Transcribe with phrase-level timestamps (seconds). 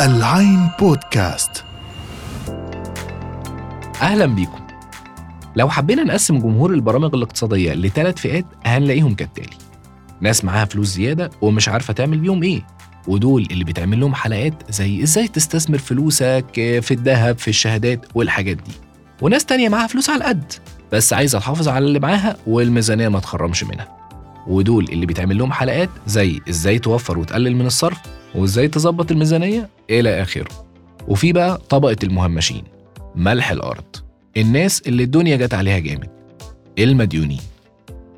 [0.00, 1.64] العين بودكاست.
[4.02, 4.66] أهلا بيكم.
[5.56, 9.56] لو حبينا نقسم جمهور البرامج الاقتصادية لثلاث فئات هنلاقيهم كالتالي.
[10.20, 12.66] ناس معاها فلوس زيادة ومش عارفة تعمل بيهم إيه.
[13.08, 18.72] ودول اللي بيتعمل لهم حلقات زي إزاي تستثمر فلوسك في الذهب في الشهادات والحاجات دي.
[19.22, 20.52] وناس تانية معاها فلوس على القد
[20.92, 23.88] بس عايزة تحافظ على اللي معاها والميزانية ما تخرمش منها.
[24.46, 27.98] ودول اللي بيتعمل لهم حلقات زي إزاي توفر وتقلل من الصرف
[28.34, 30.48] وإزاي تظبط الميزانية إلى آخره.
[31.08, 32.62] وفي بقى طبقة المهمشين
[33.14, 33.84] ملح الأرض
[34.36, 36.08] الناس اللي الدنيا جت عليها جامد
[36.78, 37.40] المديونين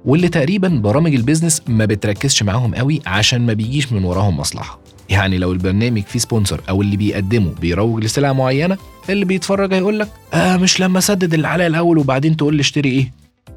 [0.04, 4.78] واللي تقريبا برامج ال business ما بتركزش معاهم قوي عشان ما بيجيش من وراهم مصلحة.
[5.10, 8.76] يعني لو البرنامج فيه sponsor أو اللي بيقدمه بيروج لسلعة معينة
[9.10, 12.90] اللي بيتفرج هيقول لك آه مش لما أسدد اللي عليا الأول وبعدين تقول لي اشتري
[12.90, 13.12] إيه؟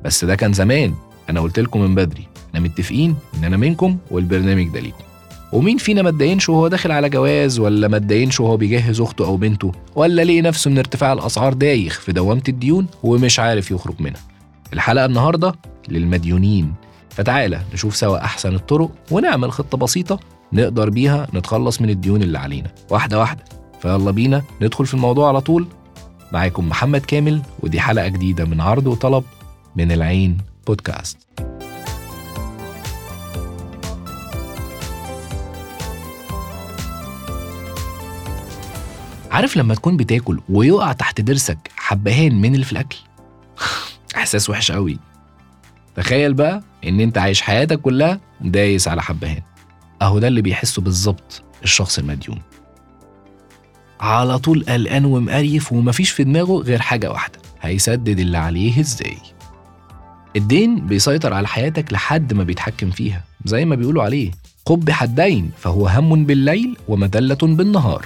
[0.05, 0.94] بس ده كان زمان.
[1.30, 5.04] أنا قلت لكم من بدري إحنا متفقين إن أنا منكم والبرنامج ده ليكم.
[5.53, 9.38] ومين فينا ما اتدينش وهو داخل على جواز ولا ما اتدينش وهو بيجهز أخته أو
[9.38, 14.22] بنته ولا لقي نفسه من ارتفاع الأسعار دايخ في دوامة الديون ومش عارف يخرج منها.
[14.73, 15.55] الحلقة النهارده
[15.89, 16.73] للمديونين.
[17.09, 20.20] فتعالى نشوف سوا أحسن الطرق ونعمل خطة بسيطة
[20.53, 22.72] نقدر بيها نتخلص من الديون اللي علينا.
[22.89, 23.44] واحدة واحدة.
[23.81, 25.67] فيلا بينا ندخل في الموضوع على طول.
[26.33, 29.23] معاكم محمد كامل ودي حلقة جديدة من عرض وطلب
[29.75, 30.38] من العين.
[30.68, 31.18] بودكاست.
[39.32, 42.98] عارف لما تكون بتاكل ويقع تحت ضرسك حبهان من اللي في الأكل؟
[44.18, 45.00] إحساس وحش قوي.
[45.95, 49.42] تخيل بقى إن أنت عايش حياتك كلها دايس على حبهان.
[50.02, 52.42] أهو ده اللي بيحسه بالظبط الشخص المديون.
[54.00, 59.18] على طول قلقان ومقريف ومفيش في دماغه غير حاجة واحدة هيسدد اللي عليه إزاي.
[60.38, 63.23] الدين بيسيطر على حياتك لحد ما بيتحكم فيها.
[63.45, 64.31] زي ما بيقولوا عليه
[64.66, 68.05] قبح الدين فهو هم بالليل ومذلة بالنهار.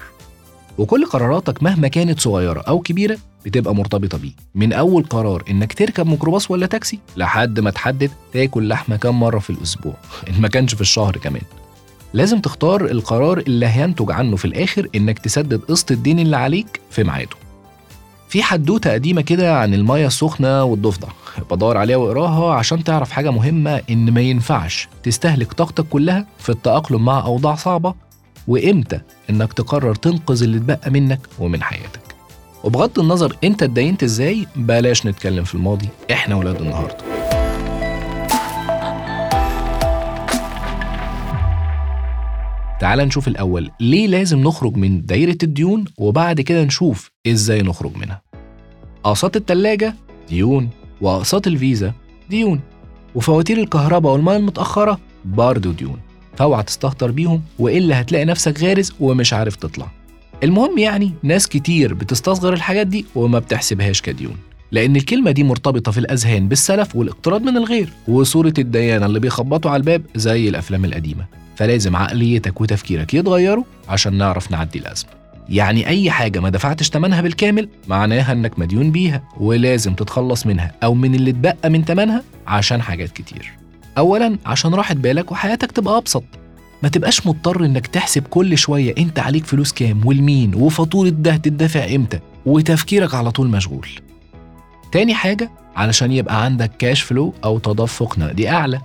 [0.77, 6.07] وكل قراراتك مهما كانت صغيرة أو كبيرة بتبقى مرتبطة بيه من أول قرار إنك تركب
[6.07, 9.93] ميكروباص ولا تاكسي لحد ما تحدد تاكل لحمة كام مرة في الأسبوع.
[10.29, 11.41] إن ما كانش في الشهر كمان.
[12.13, 17.03] لازم تختار القرار اللي هينتج عنه في الآخر إنك تسدد قسط الدين اللي عليك في
[17.03, 17.35] ميعاده.
[18.29, 21.07] في حدوتة قديمة كده عن المية السخنة والضفدع.
[21.51, 27.05] بدور عليها واقراها عشان تعرف حاجة مهمة إن ما ينفعش تستهلك طاقتك كلها في التأقلم
[27.05, 27.93] مع أوضاع صعبة
[28.47, 28.99] وإمتى
[29.29, 32.01] إنك تقرر تنقذ اللي اتبقى منك ومن حياتك.
[32.63, 35.87] وبغض النظر أنت اتدينت إزاي بلاش نتكلم في الماضي.
[36.11, 36.97] إحنا ولاد النهارده.
[42.79, 48.21] تعال نشوف الأول ليه لازم نخرج من دايرة الديون وبعد كده نشوف إزاي نخرج منها؟
[49.05, 49.95] أقساط التلاجة
[50.29, 50.69] ديون.
[51.01, 51.93] وأقساط الفيزا
[52.29, 52.59] ديون.
[53.15, 55.99] وفواتير الكهرباء والمياه المتأخرة برضه ديون.
[56.37, 59.91] فاوعى تستهتر بيهم وإلا هتلاقي نفسك غارز ومش عارف تطلع.
[60.43, 64.35] المهم يعني ناس كتير بتستصغر الحاجات دي وما بتحسبهاش كديون.
[64.71, 69.79] لأن الكلمة دي مرتبطة في الأذهان بالسلف والاقتراض من الغير وصورة الديانة اللي بيخبطوا على
[69.79, 71.25] الباب زي الأفلام القديمة.
[71.55, 75.20] فلازم عقليتك وتفكيرك يتغيروا عشان نعرف نعدي الأزمة.
[75.51, 80.93] يعني أي حاجة ما دفعتش تمنها بالكامل معناها إنك مديون بيها ولازم تتخلص منها أو
[80.93, 83.51] من اللي اتبقى من تمنها عشان حاجات كتير.
[83.97, 86.23] أولا عشان راحة بالك وحياتك تبقى أبسط.
[86.83, 91.95] ما تبقاش مضطر إنك تحسب كل شوية أنت عليك فلوس كام والمين وفاتورة ده تدفع
[91.95, 93.87] إمتى وتفكيرك على طول مشغول.
[94.91, 98.81] تاني حاجة علشان يبقى عندك كاش فلو أو تدفق نقدي أعلى.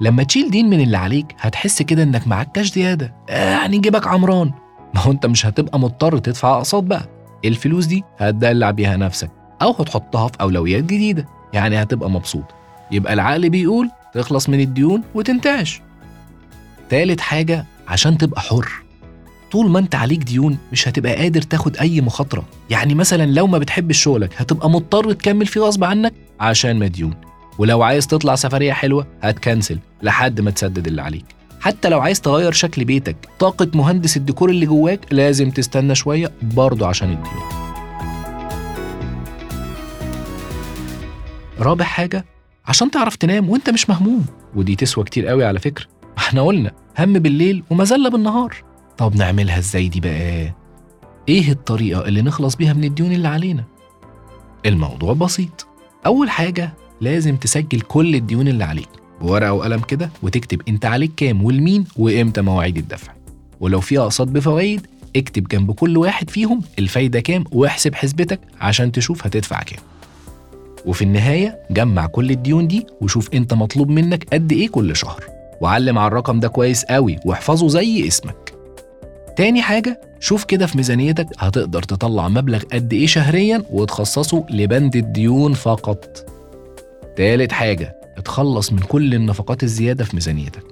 [0.00, 3.14] لما تشيل دين من اللي عليك هتحس كده إنك معاك كاش زيادة.
[3.30, 4.52] آه يعني جيبك عمران.
[4.94, 7.08] ما هو أنت مش هتبقى مضطر تدفع أقساط بقى.
[7.44, 9.30] الفلوس دي؟ هتدلع بيها نفسك
[9.62, 11.26] أو هتحطها في أولويات جديدة.
[11.52, 12.44] يعني هتبقى مبسوط.
[12.90, 15.80] يبقى العقل بيقول تخلص من الديون وتنتعش.
[16.88, 18.68] تالت حاجة عشان تبقى حر.
[19.52, 22.44] طول ما انت عليك ديون مش هتبقى قادر تاخد أي مخاطرة.
[22.70, 27.14] يعني مثلا لو ما بتحبش شغلك هتبقى مضطر تكمل فيه غصب عنك عشان مديون
[27.58, 31.24] ولو عايز تطلع سفرية حلوة هتكنسل لحد ما تسدد اللي عليك.
[31.60, 36.86] حتى لو عايز تغير شكل بيتك طاقة مهندس الديكور اللي جواك لازم تستنى شوية برضه
[36.86, 37.42] عشان الديون
[41.60, 42.24] رابع حاجة
[42.66, 45.86] عشان تعرف تنام وانت مش مهموم ودي تسوى كتير قوي على فكرة.
[46.18, 48.56] إحنا قلنا هم بالليل ومذلة بالنهار.
[48.98, 50.54] طب نعملها إزاي دي بقى؟
[51.28, 53.64] إيه الطريقة اللي نخلص بيها من الديون اللي علينا؟
[54.66, 55.66] الموضوع بسيط.
[56.06, 58.88] أول حاجة لازم تسجل كل الديون اللي عليك.
[59.20, 63.12] بورقة وقلم كده وتكتب انت عليك كام والمين وامتى مواعيد الدفع.
[63.60, 64.86] ولو في أقساط بفوائد
[65.16, 69.78] اكتب جنب كل واحد فيهم الفايدة كام واحسب حسبتك عشان تشوف هتدفع كام.
[70.86, 75.24] وفي النهاية جمع كل الديون دي وشوف انت مطلوب منك قد إيه كل شهر.
[75.60, 78.54] وعلم على الرقم ده كويس قوي واحفظه زي اسمك.
[79.36, 85.54] تاني حاجة شوف كده في ميزانيتك هتقدر تطلع مبلغ قد إيه شهريا وتخصصه لبند الديون
[85.54, 86.26] فقط.
[87.16, 90.64] تالت حاجة اتخلص من كل النفقات الزيادة في ميزانيتك.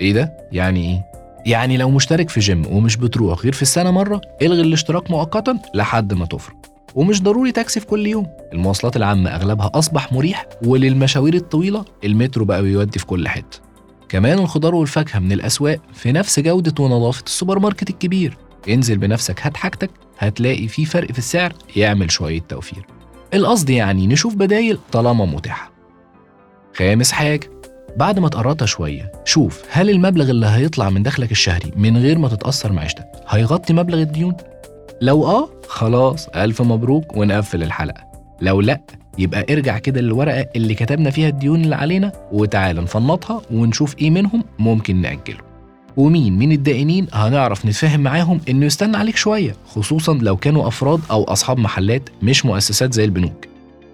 [0.00, 1.04] إيه ده؟ يعني إيه؟
[1.46, 6.14] يعني لو مشترك في جيم ومش بتروح غير في السنة مرة إلغي الاشتراك مؤقتا لحد
[6.14, 6.56] ما تفرج.
[6.94, 8.26] ومش ضروري تاكسي في كل يوم.
[8.52, 13.58] المواصلات العامة أغلبها أصبح مريح وللمشاوير الطويلة المترو بقى بيودي في كل حتة.
[14.08, 18.38] كمان الخضار والفاكهة من الأسواق في نفس جودة ونظافة السوبر ماركت الكبير.
[18.68, 22.86] انزل بنفسك هات حاجتك هتلاقي في فرق في السعر يعمل شوية توفير.
[23.34, 25.75] القصد يعني نشوف بدايل طالما متاحة.
[26.76, 27.50] خامس حاجة.
[27.96, 32.28] بعد ما تقرطها شوية شوف هل المبلغ اللي هيطلع من دخلك الشهري من غير ما
[32.28, 34.34] تتأثر معيشتك هيغطي مبلغ الديون؟
[35.00, 38.04] لو آه خلاص ألف مبروك ونقفل الحلقة.
[38.40, 38.80] لو لأ
[39.18, 44.44] يبقى ارجع كده للورقة اللي كتبنا فيها الديون اللي علينا وتعالى نفنطها ونشوف إيه منهم
[44.58, 45.38] ممكن نأجله.
[45.96, 51.24] ومين؟ من الدائنين؟ هنعرف نتفاهم معاهم إنه يستنى عليك شوية خصوصا لو كانوا أفراد أو
[51.24, 53.44] أصحاب محلات مش مؤسسات زي البنوك.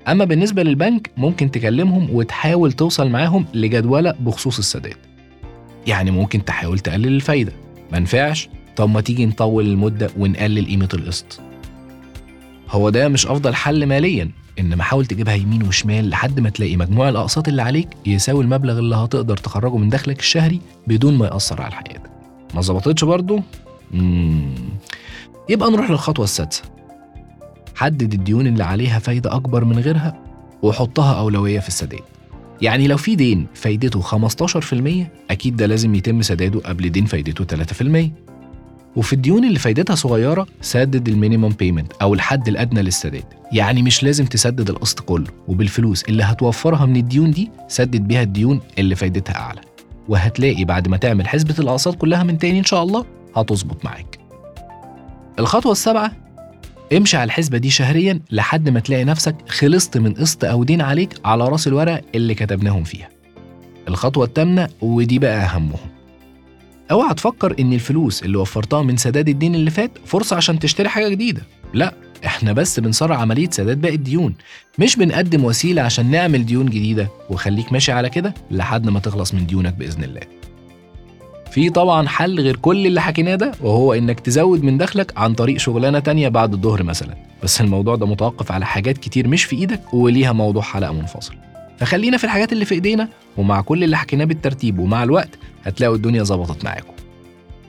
[0.09, 4.97] أما بالنسبة للبنك ممكن تكلمهم وتحاول توصل معاهم لجدولة بخصوص السداد.
[5.87, 7.53] يعني ممكن تحاول تقلل الفايدة.
[7.93, 11.41] منفعش طب ما تيجي نطول المدة ونقلل قيمة القسط.
[12.71, 17.09] هو ده مش أفضل حل ماليا إنما حاول تجيبها يمين وشمال لحد ما تلاقي مجموع
[17.09, 21.75] الأقساط اللي عليك يساوي المبلغ اللي هتقدر تخرجه من دخلك الشهري بدون ما يأثر على
[21.75, 22.11] حياتك
[22.55, 23.41] ما ظبطتش برضو؟
[23.93, 24.55] مم.
[25.49, 26.63] يبقى نروح للخطوة السادسة.
[27.83, 30.19] حدد الديون اللي عليها فايدة أكبر من غيرها
[30.63, 32.01] وحطها أولوية في السداد.
[32.61, 38.11] يعني لو في دين فايدته 15% أكيد ده لازم يتم سداده قبل دين فايدته 3%
[38.97, 43.25] وفي الديون اللي فايدتها صغيرة سدد ال minimum payment أو الحد الأدنى للسداد.
[43.53, 48.61] يعني مش لازم تسدد القسط كله وبالفلوس اللي هتوفرها من الديون دي سدد بيها الديون
[48.79, 49.61] اللي فايدتها أعلى.
[50.09, 53.05] وهتلاقي بعد ما تعمل حسبة الأقساط كلها من تاني إن شاء الله
[53.37, 54.19] هتظبط معاك.
[55.39, 56.22] الخطوة السابعة
[56.97, 61.15] امشي على الحسبة دي شهريا لحد ما تلاقي نفسك خلصت من قسط أو دين عليك
[61.25, 63.09] على رأس الورق اللي كتبناهم فيها.
[63.89, 65.91] الخطوة التامنة ودي بقى أهمهم.
[66.91, 71.09] أوعى تفكر إن الفلوس اللي وفرتها من سداد الدين اللي فات فرصة عشان تشتري حاجة
[71.09, 71.43] جديدة.
[71.75, 71.95] لا
[72.27, 74.35] إحنا بس بنسرع عملية سداد باقي الديون.
[74.79, 79.47] مش بنقدم وسيلة عشان نعمل ديون جديدة وخليك ماشي على كده لحد ما تخلص من
[79.47, 80.21] ديونك بإذن الله.
[81.53, 85.57] في طبعا حل غير كل اللي حكيناه ده وهو إنك تزود من دخلك عن طريق
[85.57, 87.17] شغلانة تانية بعد الظهر مثلا.
[87.43, 91.35] بس الموضوع ده متوقف على حاجات كتير مش في إيدك وليها موضوع حلقة منفصل.
[91.79, 96.23] فخلينا في الحاجات اللي في إيدينا ومع كل اللي حكيناه بالترتيب ومع الوقت هتلاقوا الدنيا
[96.23, 96.93] ظبطت معاكم.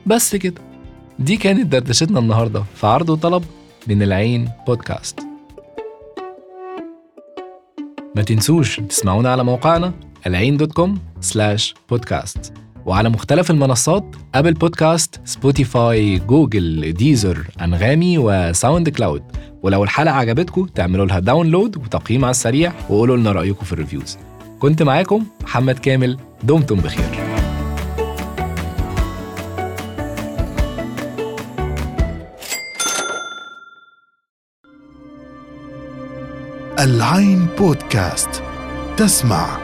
[0.06, 0.62] بس كده.
[1.20, 3.44] دي كانت دردشتنا النهارده في عرض وطلب
[3.88, 5.20] من العين بودكاست.
[8.16, 9.94] ما تنسوش تسمعونا على موقعنا
[10.28, 18.90] العين dot com slash podcast وعلى مختلف المنصات أبل بودكاست سبوتيفاي جوجل ديزر أنغامي وساوند
[18.90, 19.24] كلاود
[19.64, 24.18] ولو الحلقة عجبتكم تعملوا لها download وتقييم على السريع وقولوا لنا رأيكم في ال reviews
[24.60, 26.18] كنت معاكم محمد كامل.
[26.44, 27.06] دمتم بخير.
[36.80, 38.44] العين بودكاست
[38.98, 39.58] تسمع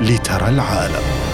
[0.00, 1.33] لترى العالم.